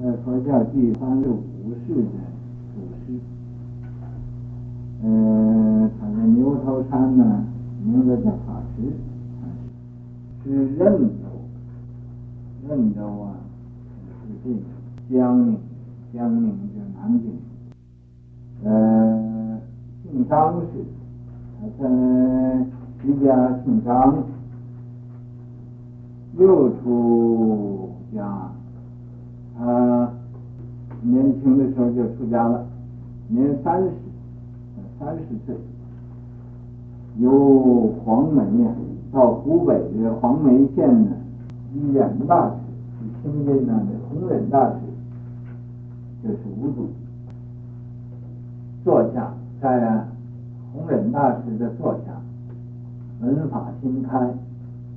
[0.00, 2.10] 呃，佛教第三十五世的
[2.72, 3.18] 祖师，
[5.02, 7.44] 呃，他的牛头山呢，
[7.84, 8.92] 名字叫法师，
[10.44, 11.26] 是任州，
[12.68, 13.34] 任州啊，
[14.22, 14.60] 是这个
[15.10, 15.58] 江宁，
[16.14, 17.32] 江宁就南京，
[18.62, 19.58] 呃，
[20.04, 20.66] 姓张氏，
[21.60, 21.88] 他在
[23.02, 24.22] 一家姓张，
[26.36, 28.52] 又出家。
[31.08, 32.62] 年轻的时候就出家了，
[33.28, 33.90] 年三十，
[35.00, 35.56] 三十岁，
[37.16, 38.70] 由黄梅呀
[39.10, 41.10] 到湖北的黄梅县呢，
[41.74, 42.56] 依然大师，
[43.22, 44.76] 清津那的弘忍大师，
[46.22, 46.88] 就是五祖
[48.84, 50.04] 坐下，在
[50.74, 52.12] 弘忍大师的座下，
[53.22, 54.30] 文法心开。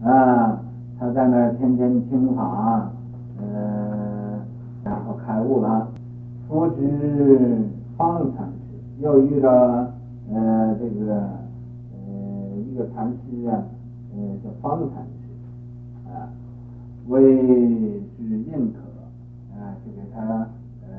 [0.03, 0.59] 啊，
[0.99, 2.91] 他在那儿天天听法，
[3.39, 4.41] 呃。
[4.83, 5.87] 然后开悟了，
[6.51, 8.51] 复知方禅师，
[8.99, 9.49] 又遇到
[10.29, 13.63] 呃这个呃一个禅师啊，
[14.13, 16.27] 呃叫方禅师啊，
[17.07, 17.21] 为
[18.17, 18.79] 之认可
[19.55, 20.49] 啊，就给他
[20.85, 20.91] 呃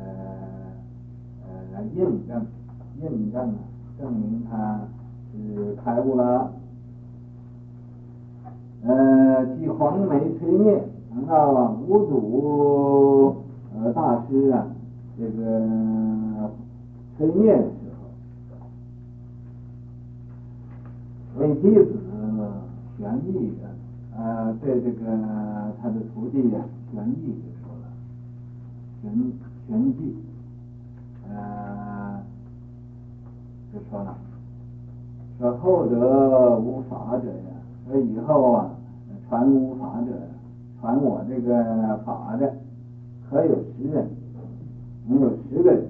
[1.45, 2.47] 呃来印证，
[3.03, 3.61] 印证啊，
[4.01, 4.81] 证明他
[5.35, 6.51] 是开悟了。
[8.85, 13.37] 呃，继黄梅摧灭，等到五祖。
[13.75, 14.67] 呃，大师啊，
[15.19, 16.51] 这个
[17.17, 17.69] 催灭的时
[21.37, 21.99] 候，为弟子
[22.99, 23.69] 玄义的，
[24.17, 25.05] 呃，对这个
[25.81, 27.85] 他的徒弟呀、啊，玄义就说了，
[29.03, 29.05] 玄
[29.69, 30.17] 玄义，
[31.29, 32.23] 呃，
[33.73, 34.17] 就说了，
[35.39, 37.53] 说后得无法者呀，
[37.87, 38.71] 说以后啊，
[39.29, 40.11] 传无法者，
[40.81, 42.55] 传我这个法的。
[43.31, 44.07] 可有十人，
[45.06, 45.86] 能有十个人。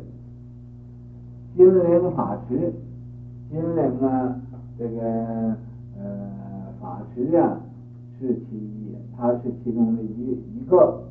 [1.54, 2.72] 金陵法师，
[3.50, 4.34] 金陵啊，
[4.78, 5.54] 这个
[5.98, 7.60] 呃法师啊，
[8.18, 11.02] 是其一，他是其中的一一个。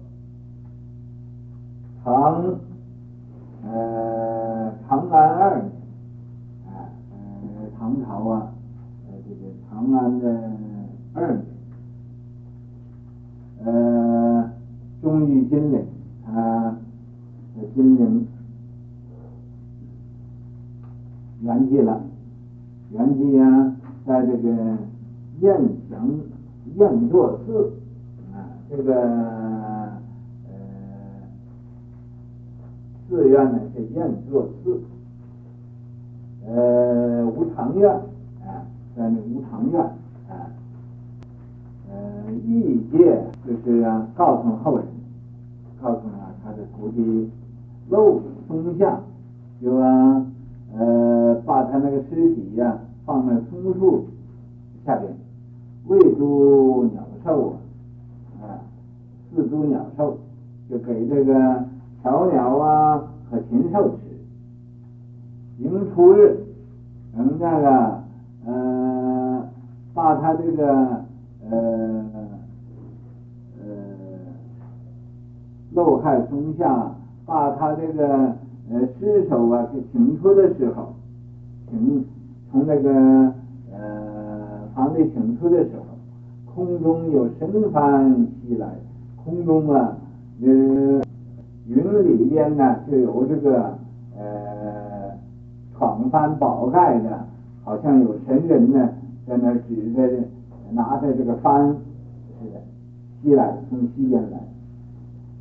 [2.04, 2.56] 唐
[3.64, 5.72] 呃长安二年，
[6.66, 8.52] 啊呃唐朝啊，
[9.06, 10.41] 呃这个长安的
[21.52, 22.02] 圆寂了，
[22.92, 23.76] 圆寂呀，
[24.06, 24.78] 在这个
[25.42, 25.54] 雁
[25.90, 26.10] 翔
[26.78, 27.74] 雁座寺
[28.34, 28.94] 啊，这个
[30.48, 30.54] 呃
[33.10, 34.80] 寺院呢是雁座寺，
[36.48, 37.92] 呃无常院
[38.46, 38.64] 啊，
[38.96, 39.82] 在那无常院
[40.30, 40.48] 啊，
[41.90, 44.86] 呃义戒就是啊告诉后人，
[45.82, 46.02] 告诉。
[46.44, 47.30] 他的徒弟
[47.90, 49.00] 漏松下，
[52.10, 54.06] 尸体呀、放在松树
[54.86, 55.12] 下边，
[55.88, 57.54] 喂猪鸟兽
[58.42, 58.60] 啊，啊
[59.36, 60.18] 饲猪鸟兽，
[60.70, 61.64] 就给这个
[62.04, 64.02] 小鸟啊和禽兽吃。
[65.60, 66.38] 迎初日，
[67.16, 68.04] 等那个
[68.46, 69.48] 呃
[69.94, 71.02] 把他这个
[71.50, 72.06] 呃。
[75.74, 76.92] 漏害松下，
[77.26, 78.36] 把他这个
[78.70, 80.94] 呃尸首啊给请出的时候，
[81.72, 82.06] 请
[82.52, 83.34] 从那个
[83.72, 88.68] 呃房里请出的时候，空中有神幡袭来，
[89.24, 89.96] 空中啊
[90.42, 90.48] 呃
[91.68, 93.74] 云里边呢就有这个
[94.18, 95.12] 呃
[95.78, 97.26] 闯幡宝盖的，
[97.64, 98.90] 好像有神人呢
[99.26, 100.10] 在那指着
[100.72, 102.60] 拿着这个幡似的
[103.24, 104.38] 袭来，从西边来。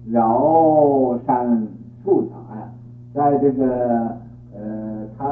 [0.09, 1.67] 绕山
[2.03, 2.73] 树塔呀，
[3.13, 4.17] 在这个，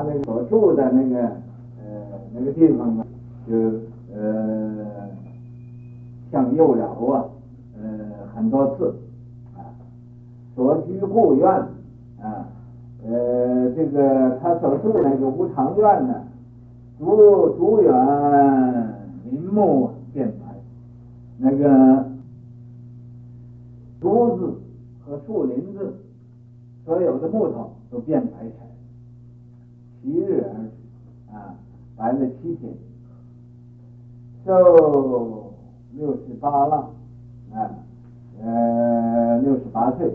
[0.09, 3.07] 那个所住的那个呃那个地方呢，
[3.47, 3.55] 就
[4.15, 4.87] 呃
[6.33, 7.25] 向右绕啊，
[7.81, 8.95] 呃很多次
[9.57, 9.69] 啊，
[10.55, 11.47] 所居故院
[12.21, 12.49] 啊，
[13.07, 16.25] 呃这个他所住那个无常院呢，
[16.99, 17.93] 竹竹园
[19.31, 20.55] 林木变白，
[21.39, 22.07] 那个
[24.01, 24.55] 竹子。
[25.11, 25.95] 和树林子，
[26.85, 28.51] 所有的木头都变白成，
[30.03, 30.69] 七日而
[31.33, 31.39] 止，
[31.99, 32.73] 来，了七天，
[34.47, 35.53] 寿
[35.97, 36.91] 六十八浪，
[37.53, 37.71] 啊，
[38.41, 40.07] 呃，六十八岁，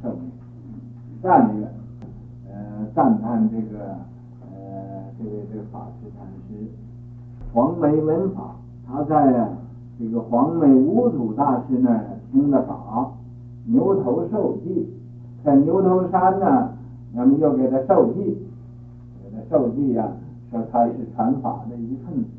[0.00, 0.30] 寿命，
[1.20, 1.66] 赞曰，
[2.48, 3.96] 呃，赞叹这个，
[4.42, 6.64] 呃，这位这个法师禅师，
[7.52, 8.54] 黄梅闻法，
[8.86, 9.48] 他在
[9.98, 13.10] 这个黄梅五祖大师那儿听的法。
[13.64, 14.88] 牛头受记，
[15.42, 16.70] 在牛头山呢，
[17.16, 18.38] 咱们又给他授记，
[19.24, 20.06] 给他授记呀，
[20.50, 22.30] 说他是传法的一份子。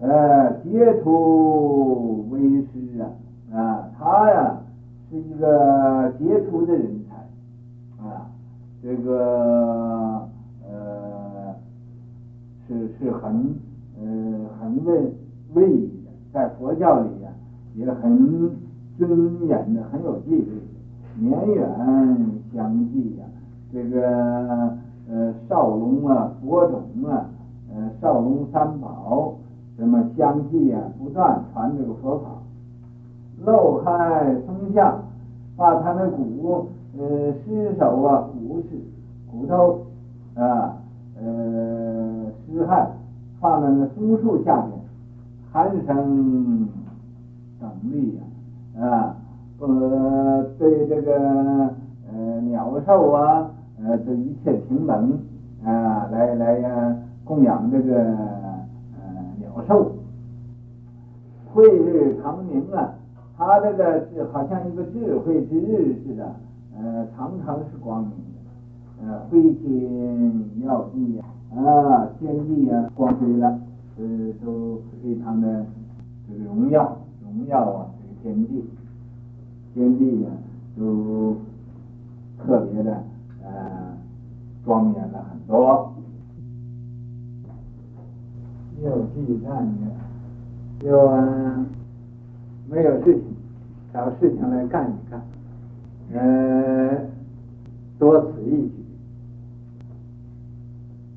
[0.00, 3.04] 呃，解脱为师啊，
[3.56, 4.58] 啊，他呀
[5.08, 7.14] 是一个杰出的人才，
[8.04, 8.26] 啊，
[8.82, 10.28] 这个
[10.68, 11.54] 呃
[12.66, 13.54] 是是很
[14.00, 14.04] 呃
[14.60, 15.14] 很位
[15.54, 17.30] 位的，在佛教里呀
[17.76, 18.50] 也很
[18.98, 20.46] 尊严的，很有地位。
[21.16, 21.68] 年远
[22.52, 23.24] 相继呀，
[23.72, 24.76] 这个
[25.08, 25.32] 呃
[25.92, 26.80] 龙啊，佛种
[27.10, 27.26] 啊，
[27.74, 29.34] 呃少龙三宝，
[29.76, 32.30] 什么相继啊，不断传这个佛法。
[33.44, 34.94] 漏害松下，
[35.56, 36.66] 把他的骨
[36.98, 38.76] 呃尸首啊，骨是
[39.30, 39.80] 骨头
[40.34, 40.76] 啊，
[41.20, 42.86] 呃尸骸
[43.40, 44.72] 放在那松树下边，
[45.52, 46.68] 鼾声
[47.60, 49.16] 等立呀，啊。
[49.64, 51.70] 呃，对这个
[52.12, 53.48] 呃鸟兽啊，
[53.80, 55.16] 呃，这一切平等
[56.10, 59.00] 来来呀供养这个呃
[59.38, 59.92] 鸟兽。
[61.54, 62.94] 慧日长明啊，
[63.36, 66.34] 他这个是好像一个智慧之日似的，
[66.74, 73.60] 呃，常常是光明的，呃，辉天耀地呀，啊，天地呀光辉了，
[73.98, 75.66] 呃，都非常的
[76.26, 78.64] 这个荣耀，荣耀啊，这个天地。
[79.74, 80.30] 天地呀，
[80.78, 81.36] 都
[82.38, 83.02] 特别的
[84.64, 85.94] 庄严了很多。
[88.82, 89.66] 又记战
[90.80, 91.08] 的，又
[92.68, 93.24] 没有事情，
[93.92, 95.22] 找事情来干一干，
[96.12, 97.06] 呃，
[97.98, 98.84] 多此一举，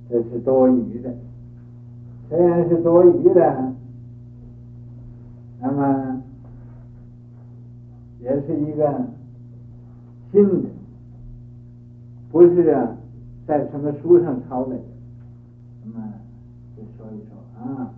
[0.09, 1.13] 这是多余的。
[2.29, 3.73] 虽然是多余的，
[5.59, 6.21] 那么。
[8.21, 9.05] 也是一个
[10.31, 10.69] 新的，
[12.31, 12.97] 不是啊，
[13.45, 14.75] 在什么书上抄的。
[15.83, 16.03] 那么
[16.75, 17.93] 就说一说啊，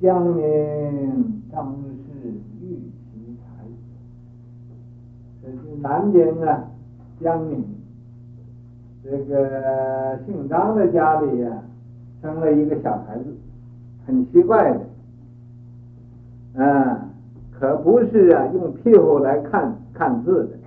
[0.00, 2.28] 江宁张氏
[2.60, 2.78] 玉
[3.12, 3.42] 其才，
[5.42, 6.64] 这是南京啊，
[7.20, 7.64] 江宁
[9.02, 11.62] 这个姓张的家里呀、啊，
[12.22, 13.24] 生了一个小孩子，
[14.06, 14.72] 很奇怪
[16.54, 17.10] 的，啊。
[17.56, 20.58] 可不是啊，用屁股来看看字的，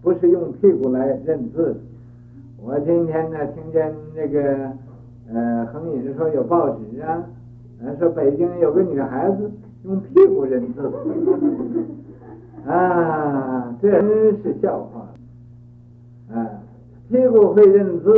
[0.00, 1.80] 不是用屁股来认字的。
[2.68, 4.70] 我今天呢，听见那个
[5.32, 7.24] 呃，恒引说有报纸啊，
[7.80, 9.50] 呃，说北京有个女孩子
[9.84, 10.92] 用屁股认字，
[12.68, 15.08] 啊，这真是笑话。
[16.30, 16.60] 啊，
[17.08, 18.12] 屁股会认字，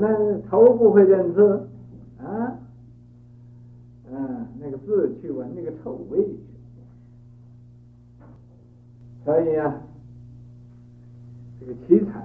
[0.00, 1.68] 那头不会认字
[2.20, 2.56] 啊？
[4.08, 6.38] 嗯、啊，那个字去闻那个臭味去。
[9.24, 9.82] 所以呀、啊，
[11.58, 12.24] 这个奇才，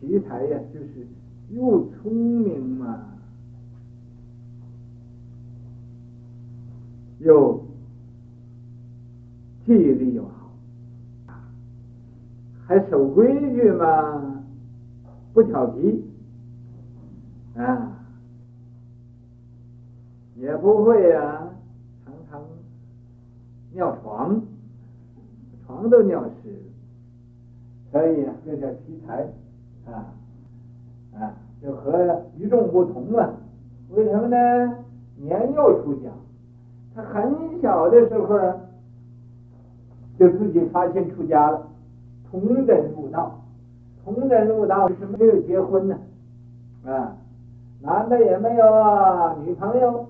[0.00, 1.06] 奇才呀，就是
[1.50, 3.04] 又聪明嘛，
[7.18, 7.62] 又
[9.66, 10.50] 记忆力又好，
[12.66, 14.42] 还守规矩嘛，
[15.34, 16.02] 不调皮
[17.56, 17.98] 啊，
[20.36, 21.50] 也不会呀、
[22.04, 22.42] 常常
[23.72, 24.42] 尿床。
[25.66, 26.58] 床都尿湿，
[27.92, 29.24] 所以啊，这叫奇才
[29.86, 30.12] 啊
[31.18, 33.34] 啊，就和与众不同了。
[33.90, 34.76] 为什么呢？
[35.16, 36.08] 年幼出家，
[36.94, 38.38] 他很小的时候
[40.18, 41.66] 就自己发现出家了，
[42.30, 43.36] 同人入道。
[44.02, 45.98] 同人入道是没有结婚的
[46.84, 47.16] 啊，
[47.82, 48.64] 男的也没有
[49.44, 50.06] 女朋友，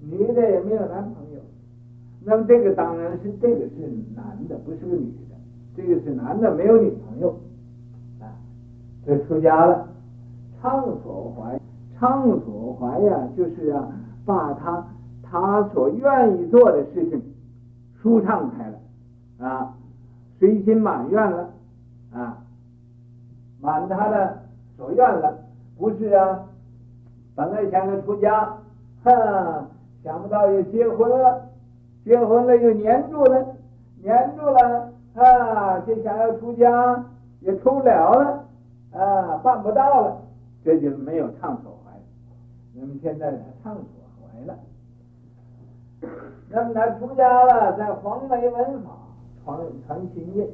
[0.00, 1.40] 女的也没有男朋友。
[2.24, 5.36] 那么这个当然是这个是男的，不是个女的。
[5.76, 7.38] 这个是男的，没有女朋友，
[9.08, 9.88] 就出家了。
[10.60, 11.58] 畅所怀，
[11.98, 13.88] 畅所怀呀，就是啊，
[14.26, 14.84] 把他
[15.22, 17.22] 他所愿意做的事情
[18.02, 19.74] 舒畅开了啊，
[20.38, 21.48] 随心满愿了
[22.12, 22.36] 啊，
[23.62, 24.38] 满他的
[24.76, 25.38] 所愿了。
[25.78, 26.40] 不是啊，
[27.34, 28.58] 本来想着出家，
[29.04, 29.10] 哼，
[30.04, 31.48] 想不到又结婚了。
[32.04, 33.46] 结婚了又黏住了，
[34.02, 35.78] 黏住了啊！
[35.80, 37.04] 就想要出家，
[37.40, 38.44] 也出不了了
[38.98, 40.20] 啊，办不到了，
[40.64, 41.92] 这就没有畅所怀。
[42.74, 43.84] 那么现在他畅所
[44.20, 44.58] 怀了，
[46.50, 48.90] 那么他出家了，在黄梅文法，
[49.44, 50.46] 传传心印。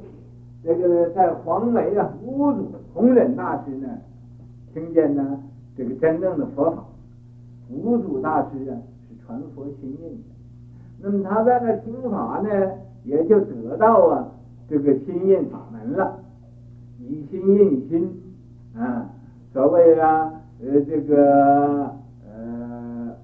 [0.62, 3.88] 这个在黄梅啊，五祖弘忍大师呢，
[4.72, 5.42] 听见呢
[5.76, 6.84] 这个真正的佛法，
[7.70, 8.72] 五祖大师啊
[9.06, 10.24] 是传佛心印的。
[11.00, 12.48] 那么他在那听法呢，
[13.04, 14.28] 也就得到啊
[14.68, 16.18] 这个心印法门了
[16.98, 18.22] 以心印心
[18.76, 19.08] 啊，
[19.52, 21.94] 所谓啊，呃，这个
[22.26, 23.16] 呃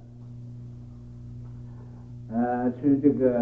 [2.29, 3.37] 呃是这个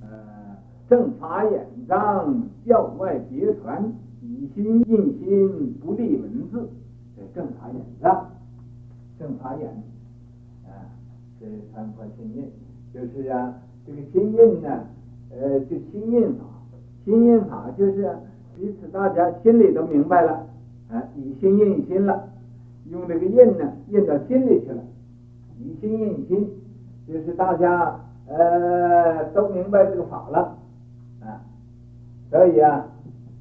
[0.00, 0.56] 呃
[0.88, 3.92] 正法眼藏，教外别传，
[4.22, 6.66] 以心印心，不立文字，
[7.14, 8.30] 这正法眼藏，
[9.18, 9.68] 正法眼
[10.64, 10.88] 啊，
[11.38, 12.50] 这三块心印，
[12.94, 13.52] 就是啊，
[13.86, 14.86] 这个心印呢，
[15.30, 16.44] 呃，就心印法。
[17.04, 18.18] 心印法就是
[18.58, 20.46] 彼此大家心里都明白了，
[20.90, 22.28] 啊，以心印心了，
[22.90, 24.82] 用这个印呢印到心里去了，
[25.58, 26.50] 以心印心，
[27.06, 30.56] 就是大家呃都明白这个法了，
[31.20, 31.44] 啊，
[32.30, 32.86] 所以啊，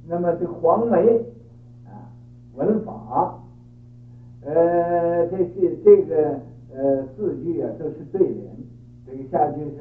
[0.08, 1.20] 那么这黄梅
[1.86, 2.12] 啊
[2.56, 3.40] 文法，
[4.44, 6.40] 呃，这是这个
[6.76, 8.56] 呃四句啊都是对联，
[9.08, 9.78] 这个下句是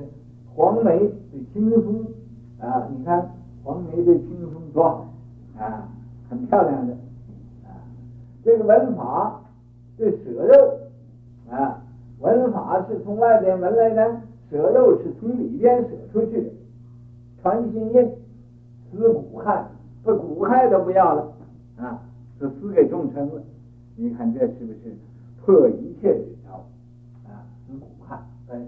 [0.54, 1.12] 黄梅的
[1.52, 2.04] 青松
[2.60, 3.30] 啊，你看。
[3.66, 5.06] 黄梅的青松多
[5.58, 5.88] 啊，
[6.28, 6.92] 很漂亮的
[7.64, 7.70] 啊。
[8.44, 9.40] 这个文法
[9.96, 10.78] 这舍肉
[11.50, 11.82] 啊，
[12.18, 14.20] 文法是从外边闻来的，
[14.50, 16.50] 舍肉是从里边舍出去的。
[17.42, 18.10] 传心印，
[18.90, 19.64] 思苦害，
[20.04, 21.32] 这苦害都不要了
[21.76, 22.02] 啊，
[22.38, 23.42] 是施给众生了。
[23.96, 24.96] 你看这是不是
[25.44, 26.66] 破一切执着
[27.28, 27.46] 啊？
[27.66, 28.18] 思苦害，
[28.48, 28.60] 哎，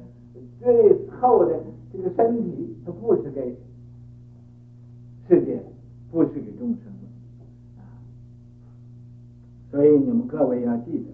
[0.60, 1.58] 最后的
[1.92, 3.56] 这个身体，它不是给。
[5.28, 5.64] 世界的
[6.16, 7.84] 不是给众生的啊，
[9.70, 11.04] 所以你们各位要记得，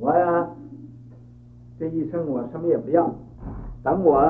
[0.00, 0.48] 我呀
[1.78, 3.14] 这一生我什么也不要，
[3.82, 4.22] 等我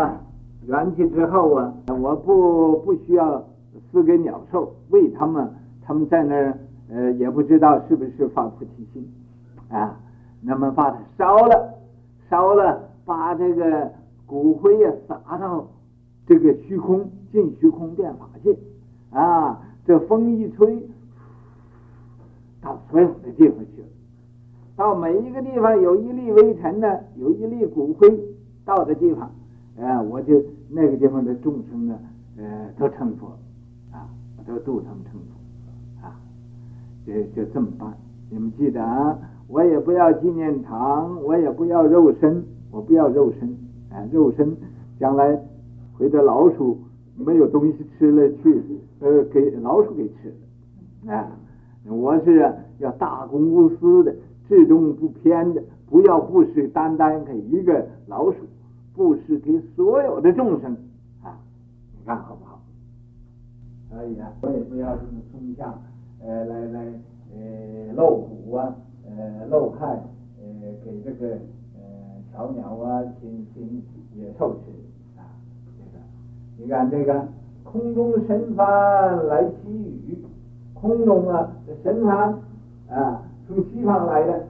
[0.67, 3.45] 圆寂之后啊，我不不需要
[3.93, 5.49] 施给鸟兽，喂他们，
[5.83, 6.59] 他们在那儿
[6.91, 9.09] 呃也不知道是不是发菩提心。
[9.69, 9.97] 啊，
[10.41, 11.75] 那么把它烧了，
[12.29, 13.93] 烧了，把这个
[14.27, 15.65] 骨灰呀撒到
[16.27, 18.59] 这个虚空，进虚空变法界。
[19.13, 20.81] 啊，这风一吹，
[22.61, 23.89] 到所有的地方去了。
[24.77, 28.21] 到每一个地方有一粒微尘呢，有一粒骨灰
[28.65, 29.31] 到的地方，
[29.77, 31.99] 呃，我就那个地方的众生呢，
[32.39, 33.37] 呃，都成佛，
[33.91, 34.09] 啊，
[34.47, 36.17] 都度他们成佛，啊，
[37.07, 37.93] 就就这么办。
[38.31, 43.57] 你们记得啊，我也不要纪念堂，我也不要肉身，我不要肉身，
[43.91, 44.57] 啊，肉身
[44.99, 45.39] 将来
[45.99, 46.79] 回到老鼠。
[47.17, 48.63] 没有东西吃了去，
[49.01, 50.35] 呃，给老鼠给吃
[51.07, 51.31] 了，啊，
[51.87, 54.15] 我是要大公无私的，
[54.49, 58.39] 至终不偏的，不要布施单单给一个老鼠，
[58.95, 60.77] 布施给所有的众生，
[61.23, 61.39] 啊，
[61.99, 62.61] 你看好不好？
[63.91, 65.79] 可以啊，我也不要这么冲向，
[66.25, 66.93] 呃，来来，
[67.35, 68.75] 呃，露骨啊，
[69.07, 69.87] 呃，露害，
[70.41, 71.35] 呃，给这个
[71.77, 71.83] 呃
[72.33, 73.83] 小鸟啊，禽禽
[74.17, 74.73] 野兽吃。
[76.59, 77.27] 你看这个
[77.65, 79.73] 空中神幡来祈
[80.07, 80.19] 雨，
[80.75, 82.35] 空中啊，这神幡
[82.89, 84.45] 啊，从西方来的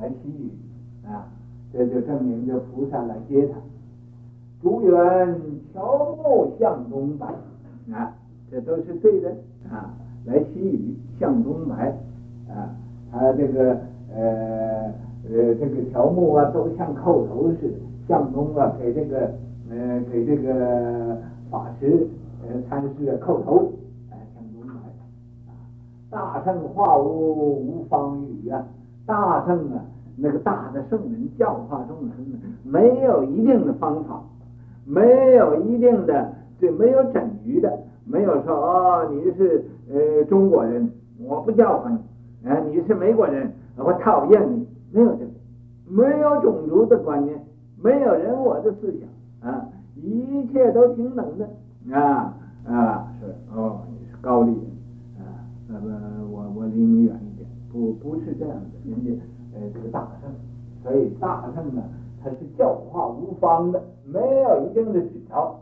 [0.00, 0.50] 来祈雨
[1.06, 1.26] 啊，
[1.72, 3.54] 这就证明这菩萨来接他。
[4.62, 5.36] 竹园
[5.74, 7.26] 乔木向东白
[7.92, 8.14] 啊，
[8.50, 9.30] 这都是对的
[9.70, 9.92] 啊，
[10.24, 11.94] 来祈雨向东白
[12.48, 12.70] 啊，
[13.12, 13.76] 他这个
[14.14, 14.92] 呃
[15.28, 17.74] 呃这个乔木啊，都像叩头似的
[18.06, 19.30] 向东啊，给这个
[19.70, 21.18] 呃给这个。
[21.50, 22.06] 法师，
[22.42, 23.72] 呃，参师啊，叩头，
[24.10, 24.74] 哎，向东来，
[25.46, 25.52] 啊，
[26.10, 28.64] 大圣化无无方语啊，
[29.06, 29.84] 大圣啊，
[30.16, 32.10] 那个大的圣人教化众生，
[32.64, 34.22] 没有一定的方法，
[34.84, 45.30] 没有一定的，这没有整局的，没有说哦，你是呃中国人，我不教化你，啊，你是美国人，我讨厌你，没有这个，
[45.88, 47.42] 没有种族的观念，
[47.82, 49.66] 没有人我的思想啊。
[50.02, 51.48] 一切都平等的。
[51.96, 52.34] 啊
[52.66, 55.98] 啊是哦，你是高丽人啊，那么
[56.30, 59.22] 我我离你远一点，不不是这样的，人家
[59.54, 60.30] 呃这个大圣，
[60.82, 61.82] 所以大圣呢，
[62.22, 65.58] 他是教化无方的，没有一定的指导，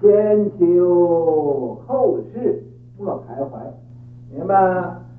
[0.00, 2.64] 先修后世
[2.98, 3.60] 莫徘徊，
[4.34, 4.54] 明白？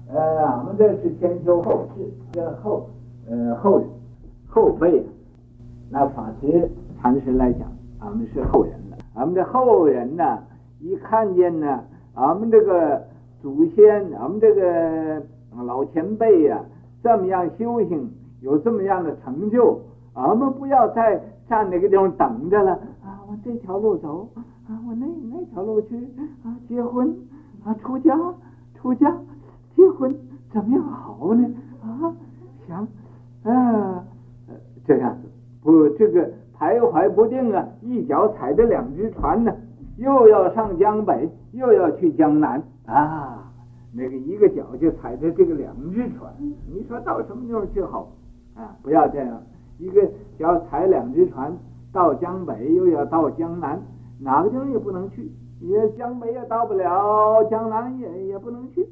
[0.10, 2.90] 呃，俺们这是先修后世，先后
[3.30, 3.82] 呃后
[4.48, 5.06] 后辈，
[5.90, 6.70] 那法师。
[7.02, 7.62] 禅师来讲，
[8.00, 8.98] 俺们是后人了。
[9.14, 10.40] 俺们的后人呢，
[10.80, 11.84] 一看见呢，
[12.16, 13.02] 俺们这个
[13.42, 15.22] 祖先，俺们这个
[15.64, 16.60] 老前辈呀、
[17.04, 18.12] 这么样修行，
[18.42, 19.80] 有这么样的成就，
[20.14, 22.74] 俺们不要再站那个地方等着了
[23.04, 23.22] 啊！
[23.28, 24.44] 我这条路走啊，
[24.88, 25.96] 我那那条路去
[26.44, 27.16] 啊，结婚
[27.64, 28.18] 啊，出家，
[28.76, 29.16] 出家，
[29.76, 30.14] 结婚，
[30.52, 31.48] 怎么样好呢？
[31.84, 32.14] 啊，
[32.68, 32.88] 想，
[33.44, 34.04] 啊，
[34.86, 35.30] 这样子，
[35.64, 36.30] 不，这个。
[36.60, 39.54] 徘徊不定啊，一脚踩着两只船呢，
[39.98, 43.52] 又要上江北，又要去江南啊，
[43.94, 46.34] 那个一个脚就踩着这个两只船，
[46.72, 48.12] 你说到什么地方去好？
[48.56, 49.42] 啊，不要这样，
[49.78, 50.10] 一个
[50.40, 51.56] 脚踩两只船，
[51.94, 53.80] 到江北又要到江南，
[54.20, 58.88] 哪个地方也不能去，也江北也到不了，江南也也不能去，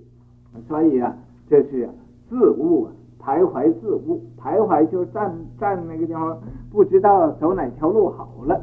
[0.67, 1.15] 所以啊，
[1.50, 1.89] 这是
[2.29, 6.38] 自误啊，徘徊自悟，徘徊就是站站那个地方，
[6.72, 8.55] 不知道走哪条路好了，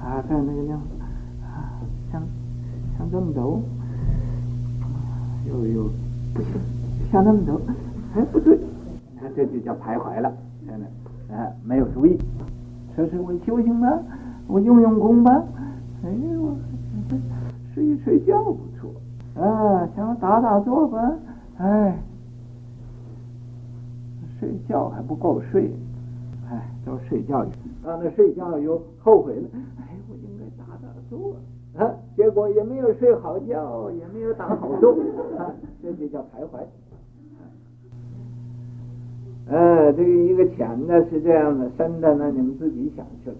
[0.00, 0.78] 啊，在那个地方，
[1.42, 2.22] 啊，想
[2.96, 3.60] 想这么走，
[5.46, 5.84] 又又
[6.34, 6.52] 不行，
[7.12, 7.60] 想那么走，
[8.14, 8.58] 哎，不对。
[9.36, 10.32] 这就叫徘徊了，
[10.66, 12.18] 现在啊，没有主意。
[12.96, 13.86] 说是我修行吧，
[14.48, 15.30] 我用用功吧，
[16.02, 16.56] 哎，我
[17.72, 18.90] 睡一睡觉不错
[19.40, 21.12] 啊，想打打坐吧，
[21.58, 21.96] 哎，
[24.38, 25.70] 睡觉还不够睡，
[26.48, 27.52] 哎，都睡觉去。
[27.84, 31.36] 到那睡觉又后悔了，哎，我应该打打坐
[31.76, 34.92] 啊，结果也没有睡好觉，也没有打好坐，
[35.38, 35.52] 啊，
[35.82, 36.60] 这就叫徘徊。
[39.50, 43.36] 呃，这个一个浅的是这样的，深的呢，你们自己想去了。